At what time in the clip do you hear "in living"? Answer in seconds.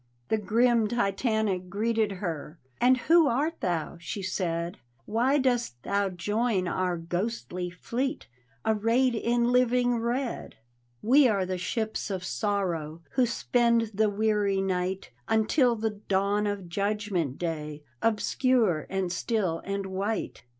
9.13-9.99